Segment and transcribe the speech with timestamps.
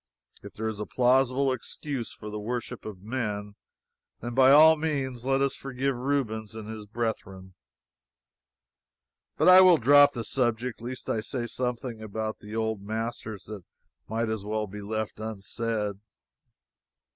[0.41, 3.53] If there is a plausible excuse for the worship of men,
[4.19, 7.53] then by all means let us forgive Rubens and his brethren.
[9.37, 13.63] But I will drop the subject, lest I say something about the old masters that
[14.09, 15.99] might as well be left unsaid.